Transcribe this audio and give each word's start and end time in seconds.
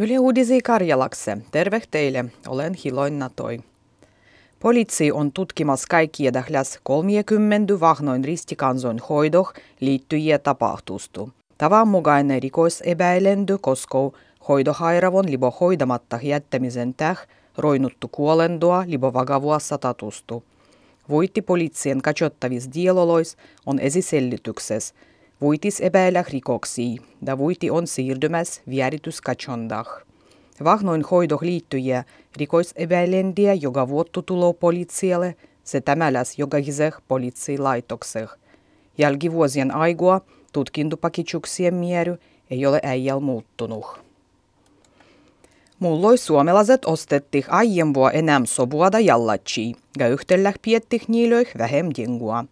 Yle 0.00 0.18
Uudisi 0.18 0.60
Karjalakse. 0.60 1.38
Terve 1.50 1.82
teille, 1.90 2.24
olen 2.48 2.74
Hiloin 2.74 3.18
Natoi. 3.18 3.60
Poliisi 4.60 5.12
on 5.12 5.32
tutkimassa 5.32 5.86
kaikkia 5.90 6.32
lähes 6.48 6.80
30 6.82 7.80
vahnoin 7.80 8.24
ristikansoin 8.24 8.98
hoidoh 9.08 9.52
liittyjiä 9.80 10.38
tapahtustu. 10.38 11.30
Tavan 11.58 11.88
mukainen 11.88 12.42
rikosepäilendy 12.42 13.58
koskoo 13.60 14.12
hoidohairavon 14.48 15.30
libo 15.30 15.50
hoidamatta 15.60 16.18
jättämisen 16.22 16.94
täh 16.94 17.26
roinuttu 17.56 18.08
kuolendua 18.08 18.84
libo 18.86 19.12
vagavua 19.12 19.58
satatustu. 19.58 20.44
Voitti 21.08 21.42
poliisien 21.42 22.02
katsottavis 22.02 22.68
dielolois 22.74 23.36
on 23.66 23.78
esisellityksessä, 23.78 24.94
Vuitis 25.40 25.80
epäillä 25.80 26.24
rikoksia, 26.32 27.02
da 27.26 27.38
vuiti 27.38 27.70
on 27.70 27.86
siirtymässä 27.86 28.62
vierityskachondah. 28.68 29.88
Vahnoin 30.64 31.04
hoidoh 31.10 31.42
liittyjä 31.42 32.04
rikoisepäilendiä 32.36 33.54
joka 33.54 33.88
vuottu 33.88 34.22
tulo 34.22 34.52
poliitsialle, 34.52 35.36
se 35.64 35.80
tämäläs 35.80 36.38
jokaiseh 36.38 36.94
poliisilaitokseh. 37.08 38.28
Jälkivuosien 38.98 39.74
aigua 39.74 40.20
tutkintupakitsuksien 40.52 41.74
miery 41.74 42.18
ei 42.50 42.66
ole 42.66 42.80
äijäl 42.82 43.20
muuttunut. 43.20 43.86
Mulloi 45.78 46.18
suomalaiset 46.18 46.84
ostettiin 46.84 47.44
aiempua 47.48 48.10
enää 48.10 48.40
sobuada 48.44 49.00
jallatsi, 49.00 49.74
ja 49.98 50.08
yhtellä 50.08 50.52
piettih 50.62 51.08
niilöih 51.08 51.48
vähem 51.58 51.90
dingua. 51.96 52.44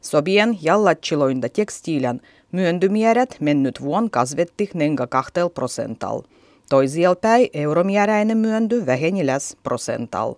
Sobien 0.00 0.58
jallatchiloinda 0.62 1.48
tekstiilän 1.48 2.20
myöntymäärät 2.52 3.36
mennyt 3.40 3.80
vuon 3.80 4.10
kasvetti 4.10 4.70
42 4.74 5.32
prosental. 5.54 6.22
Toisiel 6.68 7.16
päin 7.16 7.48
euromääräinen 7.54 8.38
myönty 8.38 8.86
väheni 8.86 9.26
läs 9.26 9.56
prosental. 9.62 10.34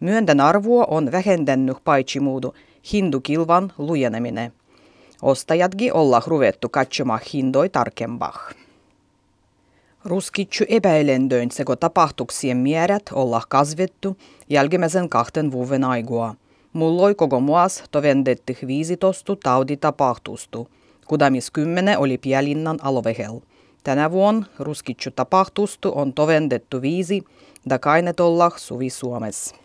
Myöndän 0.00 0.40
arvoa 0.40 0.84
on 0.84 1.12
vähentänyt 1.12 1.76
muudu 2.20 2.54
hindukilvan 2.92 3.72
lujeneminen. 3.78 4.52
Ostajatkin 5.22 5.92
olla 5.92 6.22
ruvettu 6.26 6.68
katsomaan 6.68 7.20
hindoi 7.34 7.68
tarkempaa. 7.68 8.50
Ruskitsu 10.04 10.64
epäilendöin 10.68 11.50
seko 11.50 11.76
tapahtuksien 11.76 12.56
määrät 12.56 13.02
olla 13.12 13.42
kasvettu 13.48 14.16
jälkimmäisen 14.48 15.08
kahten 15.08 15.52
vuoden 15.52 15.84
aigua. 15.84 16.34
Mulloi 16.72 17.14
koko 17.14 17.40
muas 17.40 17.84
tovendetti 17.90 18.58
15 18.66 19.36
tauditapahtustu, 19.42 20.68
kudamis 21.06 21.50
kymmene 21.50 21.98
oli 21.98 22.18
Pielinnan 22.18 22.78
alovehel. 22.82 23.40
Tänä 23.84 24.10
vuonna 24.10 24.46
ruskitsu 24.58 25.10
tapahtustu 25.10 25.92
on 25.94 26.12
tovendettu 26.12 26.82
viisi, 26.82 27.22
da 27.68 27.78
kainetollah 27.78 28.52
suvi 28.56 28.90
Suomessa. 28.90 29.56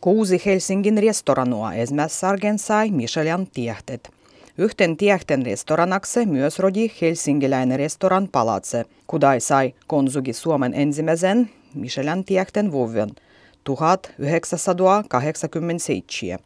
Kuusi 0.00 0.42
Helsingin 0.46 0.98
restoranua 0.98 1.72
esmässargen 1.72 2.58
sai 2.58 2.90
Michelin 2.90 3.50
tiehtet. 3.54 4.10
Yhten 4.58 4.96
tiehten 4.96 5.46
restoranakse 5.46 6.26
myös 6.26 6.58
rodi 6.58 6.90
helsingiläinen 7.00 7.78
restoran 7.78 8.28
Palatse, 8.32 8.84
kudai 9.06 9.40
sai 9.40 9.74
konsugi 9.86 10.32
Suomen 10.32 10.74
ensimmäisen 10.74 11.50
Michelin 11.74 12.24
tiehten 12.24 12.72
vuoden– 12.72 13.10
1987. 13.66 16.38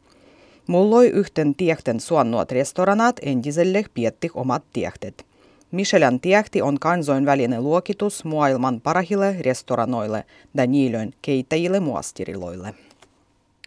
Mulloi 0.67 1.09
yhten 1.09 1.55
tiehten 1.55 2.01
suonnuot 2.01 2.53
restoranat 2.53 3.17
entiselle 3.23 3.85
pietti 3.95 4.31
omat 4.35 4.63
tiehtet. 4.73 5.27
Michelin 5.71 6.21
tiehti 6.21 6.63
on 6.63 6.79
kansainvälinen 6.79 7.63
luokitus 7.63 8.25
maailman 8.25 8.81
parahille 8.81 9.37
restoranoille 9.41 10.25
ja 10.55 10.67
niilön 10.67 11.13
keittäjille 11.23 11.81
muastiriloille. 11.81 12.75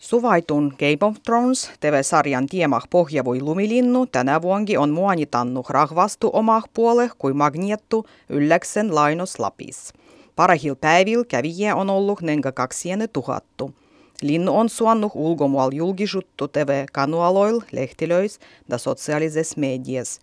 Suvaitun 0.01 0.73
Game 0.79 0.97
of 1.01 1.15
Thrones 1.23 1.71
TV-sarjan 1.79 2.47
tiemah 2.47 2.83
pohjavui 2.89 3.41
lumilinnu 3.41 4.05
tänä 4.05 4.41
vuonkin 4.41 4.79
on 4.79 4.89
muanitannu 4.89 5.65
rahvastu 5.69 6.29
omah 6.33 6.63
puole 6.73 7.09
kuin 7.17 7.37
magniettu 7.37 8.05
ylläksen 8.29 8.95
lainos 8.95 9.39
lapis. 9.39 9.93
Parahil 10.35 10.75
päivil 10.75 11.23
kävijä 11.23 11.75
on 11.75 11.89
ollut 11.89 12.21
nenga 12.21 12.51
kaksiene 12.51 13.07
tuhattu. 13.07 13.73
Linnu 14.21 14.57
on 14.57 14.69
suannut 14.69 15.11
ulkomual 15.15 15.71
julkisuttu 15.71 16.47
TV-kanualoil, 16.47 17.61
lehtilöis 17.71 18.39
ja 18.69 18.77
sosiaalisessa 18.77 19.59
medias. 19.59 20.19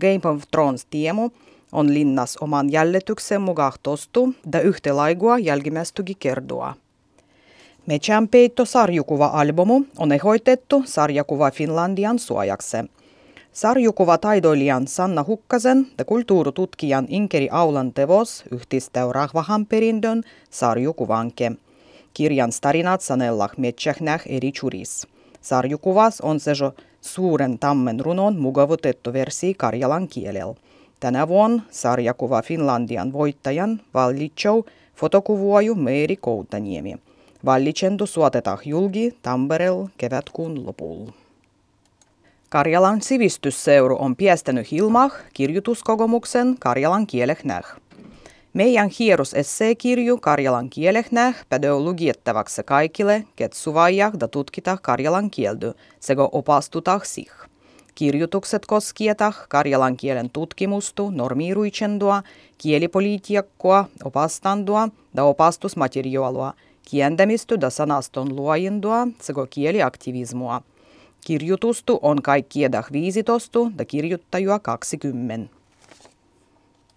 Game 0.00 0.20
of 0.34 0.42
Thrones 0.50 0.84
tiemu 0.84 1.30
on 1.72 1.94
linnas 1.94 2.36
oman 2.36 2.72
jälletyksen 2.72 3.40
mukaan 3.40 3.72
tostu 3.82 4.34
ja 4.52 4.60
yhtä 4.60 4.96
laigua 4.96 5.38
jälkimästygi 5.38 6.14
kerdoa. 6.14 6.74
Metsän 7.86 8.28
peitto 8.28 8.64
sarjukuva-albumu 8.64 9.84
on 9.98 10.12
ehoitettu 10.12 10.82
sarjakuva 10.86 11.50
Finlandian 11.50 12.18
suojakse. 12.18 12.84
Sarjukuva 13.52 14.18
taidoilijan 14.18 14.86
Sanna 14.86 15.24
Hukkasen 15.26 15.86
ja 15.98 16.04
kulttuurututkijan 16.04 17.06
Inkeri 17.08 17.48
Aulan 17.50 17.92
tevos 17.92 18.44
yhdistää 18.50 19.12
rahvahan 19.12 19.66
perindön 19.66 20.22
sarjukuvanke. 20.50 21.52
Kirjan 22.14 22.50
tarinat 22.60 23.00
sanellah 23.00 23.50
metsähnäh 23.56 24.22
eri 24.26 24.52
churis. 24.52 25.06
Sarjukuvas 25.40 26.20
on 26.20 26.40
se 26.40 26.52
jo 26.60 26.74
suuren 27.00 27.58
tammen 27.58 28.00
runon 28.00 28.36
mukavutettu 28.36 29.12
versi 29.12 29.54
karjalan 29.54 30.08
kielellä. 30.08 30.54
Tänä 31.00 31.28
vuonna 31.28 31.62
sarjakuva 31.70 32.42
Finlandian 32.42 33.12
voittajan 33.12 33.80
vallitsou 33.94 34.64
fotokuvuaju 34.94 35.74
Meeri 35.74 36.16
Koutaniemi. 36.16 36.96
Vallitsendu 37.44 38.06
suotetaan 38.06 38.58
julgi 38.64 39.18
Tamperel 39.22 39.86
kevätkuun 39.98 40.66
lopulla. 40.66 41.19
Karjalan 42.50 43.02
sivistysseuru 43.02 43.96
on 44.00 44.16
piestänyt 44.16 44.70
Hilmah 44.70 45.12
kirjoituskogomuksen 45.34 46.56
Karjalan 46.58 47.06
kielehnäh. 47.06 47.64
Meidän 48.52 48.90
hierus 48.98 49.34
esseekirju 49.34 50.18
Karjalan 50.18 50.70
kielehnäh 50.70 51.46
pädö 51.48 51.78
lugiettavaksi 51.78 52.62
kaikille, 52.62 53.24
ket 53.36 53.52
suvaijah 53.52 54.12
da 54.20 54.28
tutkita 54.28 54.78
karjalan 54.82 55.30
kieldy 55.30 55.72
sekä 56.00 56.22
opastutah 56.32 57.04
sich. 57.04 57.32
Kirjoitukset 57.94 58.66
koskietah 58.66 59.48
karjalan 59.48 59.96
kielen 59.96 60.30
tutkimustu, 60.30 61.10
normiiruitsendua, 61.10 62.22
kielipolitiikkoa, 62.58 63.84
opastandua 64.04 64.88
da 65.16 65.24
opastusmateriaalua, 65.24 66.54
kientämisty 66.90 67.60
da 67.60 67.70
sanaston 67.70 68.36
luojendua 68.36 69.08
sekä 69.20 69.46
kieliaktivismua– 69.50 70.62
Kirjoitustu 71.26 71.98
on 72.02 72.22
kaikkiedah 72.22 72.92
15 72.92 73.58
ja 73.78 73.84
kirjoittajua 73.84 74.58
20. 74.58 75.59